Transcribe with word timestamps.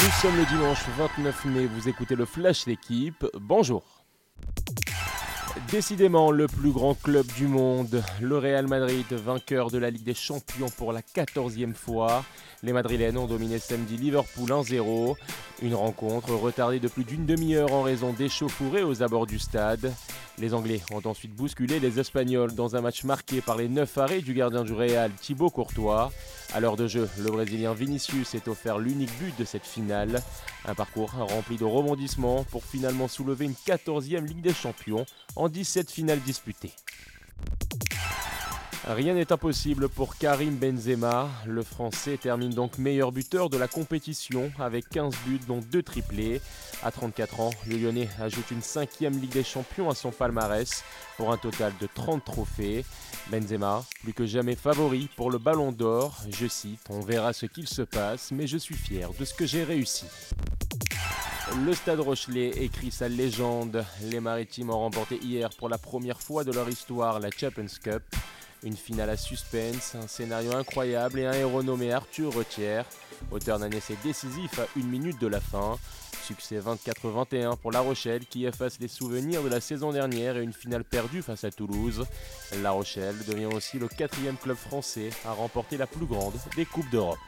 Nous 0.00 0.12
sommes 0.22 0.36
le 0.36 0.46
dimanche 0.46 0.84
29 0.96 1.44
mai, 1.46 1.66
vous 1.66 1.88
écoutez 1.88 2.14
le 2.14 2.24
Flash 2.24 2.66
d'équipe. 2.66 3.26
Bonjour. 3.34 3.82
Décidément 5.72 6.30
le 6.30 6.46
plus 6.46 6.70
grand 6.70 6.94
club 6.94 7.26
du 7.36 7.48
monde, 7.48 8.02
le 8.20 8.38
Real 8.38 8.68
Madrid, 8.68 9.06
vainqueur 9.10 9.72
de 9.72 9.78
la 9.78 9.90
Ligue 9.90 10.04
des 10.04 10.14
Champions 10.14 10.68
pour 10.76 10.92
la 10.92 11.00
14e 11.00 11.74
fois. 11.74 12.24
Les 12.62 12.72
Madrilènes 12.72 13.18
ont 13.18 13.26
dominé 13.26 13.58
samedi 13.58 13.96
Liverpool 13.96 14.48
1-0. 14.48 15.16
Une 15.62 15.74
rencontre 15.74 16.32
retardée 16.32 16.78
de 16.78 16.88
plus 16.88 17.04
d'une 17.04 17.26
demi-heure 17.26 17.72
en 17.72 17.82
raison 17.82 18.12
d'échauffourées 18.12 18.84
aux 18.84 19.02
abords 19.02 19.26
du 19.26 19.40
stade. 19.40 19.92
Les 20.38 20.54
Anglais 20.54 20.80
ont 20.92 21.02
ensuite 21.04 21.34
bousculé 21.34 21.80
les 21.80 21.98
Espagnols 21.98 22.54
dans 22.54 22.76
un 22.76 22.80
match 22.80 23.02
marqué 23.02 23.40
par 23.40 23.56
les 23.56 23.68
neuf 23.68 23.98
arrêts 23.98 24.20
du 24.20 24.34
gardien 24.34 24.62
du 24.62 24.72
Real 24.72 25.10
Thibaut 25.20 25.50
Courtois. 25.50 26.12
À 26.54 26.60
l'heure 26.60 26.76
de 26.76 26.88
jeu, 26.88 27.08
le 27.18 27.30
Brésilien 27.30 27.74
Vinicius 27.74 28.28
s'est 28.28 28.48
offert 28.48 28.78
l'unique 28.78 29.12
but 29.18 29.38
de 29.38 29.44
cette 29.44 29.66
finale. 29.66 30.22
Un 30.64 30.74
parcours 30.74 31.10
rempli 31.12 31.58
de 31.58 31.64
rebondissements 31.64 32.44
pour 32.44 32.64
finalement 32.64 33.06
soulever 33.06 33.44
une 33.44 33.52
14e 33.52 34.24
Ligue 34.24 34.40
des 34.40 34.54
Champions 34.54 35.04
en 35.36 35.50
17 35.50 35.90
finales 35.90 36.20
disputées. 36.20 36.72
Rien 38.86 39.14
n'est 39.14 39.32
impossible 39.32 39.88
pour 39.88 40.16
Karim 40.16 40.56
Benzema. 40.56 41.28
Le 41.46 41.62
Français 41.62 42.16
termine 42.16 42.50
donc 42.50 42.78
meilleur 42.78 43.12
buteur 43.12 43.50
de 43.50 43.58
la 43.58 43.68
compétition 43.68 44.50
avec 44.58 44.88
15 44.88 45.14
buts 45.26 45.40
dont 45.46 45.60
2 45.60 45.82
triplés. 45.82 46.40
À 46.82 46.90
34 46.90 47.40
ans, 47.40 47.50
le 47.66 47.76
Lyonnais 47.76 48.08
ajoute 48.20 48.50
une 48.50 48.62
cinquième 48.62 49.18
Ligue 49.18 49.32
des 49.32 49.44
Champions 49.44 49.90
à 49.90 49.94
son 49.94 50.10
palmarès 50.10 50.84
pour 51.16 51.32
un 51.32 51.36
total 51.36 51.72
de 51.80 51.88
30 51.92 52.24
trophées. 52.24 52.84
Benzema, 53.30 53.84
plus 54.02 54.14
que 54.14 54.26
jamais 54.26 54.54
favori 54.54 55.10
pour 55.16 55.30
le 55.30 55.38
Ballon 55.38 55.72
d'Or. 55.72 56.22
Je 56.30 56.46
cite, 56.46 56.80
on 56.88 57.00
verra 57.00 57.32
ce 57.32 57.46
qu'il 57.46 57.68
se 57.68 57.82
passe, 57.82 58.30
mais 58.30 58.46
je 58.46 58.56
suis 58.56 58.76
fier 58.76 59.10
de 59.18 59.24
ce 59.24 59.34
que 59.34 59.44
j'ai 59.44 59.64
réussi. 59.64 60.06
Le 61.64 61.74
Stade 61.74 62.00
Rochelet 62.00 62.50
écrit 62.62 62.90
sa 62.90 63.08
légende. 63.08 63.84
Les 64.02 64.20
Maritimes 64.20 64.70
ont 64.70 64.78
remporté 64.78 65.18
hier 65.22 65.50
pour 65.58 65.68
la 65.68 65.78
première 65.78 66.20
fois 66.20 66.44
de 66.44 66.52
leur 66.52 66.68
histoire 66.68 67.20
la 67.20 67.30
Champions 67.30 67.66
Cup. 67.82 68.02
Une 68.64 68.76
finale 68.76 69.10
à 69.10 69.16
suspense, 69.16 69.94
un 69.94 70.08
scénario 70.08 70.56
incroyable 70.56 71.20
et 71.20 71.26
un 71.26 71.32
héros 71.32 71.62
nommé 71.62 71.92
Arthur 71.92 72.34
Retière, 72.34 72.84
auteur 73.30 73.58
d'un 73.58 73.70
essai 73.70 73.96
décisif 74.02 74.58
à 74.58 74.66
une 74.76 74.88
minute 74.88 75.20
de 75.20 75.28
la 75.28 75.40
fin. 75.40 75.78
Succès 76.24 76.58
24-21 76.58 77.56
pour 77.56 77.72
La 77.72 77.80
Rochelle 77.80 78.26
qui 78.26 78.44
efface 78.44 78.78
les 78.80 78.88
souvenirs 78.88 79.42
de 79.42 79.48
la 79.48 79.60
saison 79.60 79.92
dernière 79.92 80.36
et 80.36 80.42
une 80.42 80.52
finale 80.52 80.84
perdue 80.84 81.22
face 81.22 81.44
à 81.44 81.50
Toulouse. 81.50 82.04
La 82.62 82.72
Rochelle 82.72 83.16
devient 83.26 83.46
aussi 83.46 83.78
le 83.78 83.88
quatrième 83.88 84.36
club 84.36 84.56
français 84.56 85.10
à 85.24 85.32
remporter 85.32 85.76
la 85.76 85.86
plus 85.86 86.06
grande 86.06 86.34
des 86.56 86.66
Coupes 86.66 86.90
d'Europe. 86.90 87.18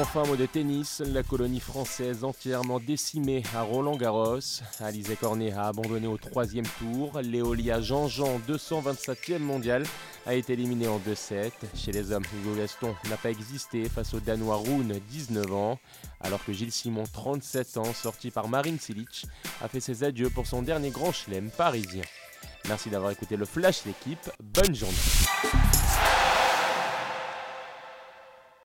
Enfin, 0.00 0.22
mot 0.26 0.36
de 0.36 0.46
tennis, 0.46 1.02
la 1.04 1.24
colonie 1.24 1.58
française 1.58 2.22
entièrement 2.22 2.78
décimée 2.78 3.42
à 3.56 3.62
Roland-Garros. 3.62 4.38
Alizé 4.78 5.16
Cornet 5.16 5.52
a 5.52 5.66
abandonné 5.66 6.06
au 6.06 6.16
troisième 6.16 6.66
tour. 6.78 7.18
Léolia 7.20 7.80
Jean-Jean, 7.80 8.38
227e 8.48 9.40
mondial, 9.40 9.82
a 10.24 10.34
été 10.34 10.52
éliminé 10.52 10.86
en 10.86 11.00
2-7. 11.00 11.50
Chez 11.74 11.90
les 11.90 12.12
hommes, 12.12 12.22
Hugo 12.32 12.54
Gaston 12.56 12.94
n'a 13.10 13.16
pas 13.16 13.30
existé 13.30 13.88
face 13.88 14.14
au 14.14 14.20
Danois 14.20 14.58
Rune, 14.58 15.00
19 15.10 15.52
ans. 15.52 15.80
Alors 16.20 16.44
que 16.44 16.52
Gilles 16.52 16.70
Simon, 16.70 17.02
37 17.12 17.78
ans, 17.78 17.92
sorti 17.92 18.30
par 18.30 18.46
Marine 18.46 18.78
Silic, 18.78 19.26
a 19.60 19.66
fait 19.66 19.80
ses 19.80 20.04
adieux 20.04 20.30
pour 20.30 20.46
son 20.46 20.62
dernier 20.62 20.90
grand 20.90 21.10
chelem 21.10 21.50
parisien. 21.50 22.04
Merci 22.68 22.88
d'avoir 22.88 23.10
écouté 23.10 23.36
le 23.36 23.46
Flash 23.46 23.84
l'équipe. 23.84 24.30
Bonne 24.40 24.76
journée. 24.76 24.94